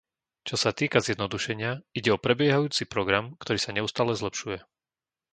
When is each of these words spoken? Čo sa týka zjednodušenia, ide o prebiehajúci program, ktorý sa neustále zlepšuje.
Čo 0.49 0.55
sa 0.63 0.71
týka 0.79 0.97
zjednodušenia, 1.07 1.71
ide 1.99 2.09
o 2.13 2.17
prebiehajúci 2.25 2.83
program, 2.93 3.25
ktorý 3.41 3.59
sa 3.61 3.69
neustále 3.77 4.11
zlepšuje. 4.21 4.57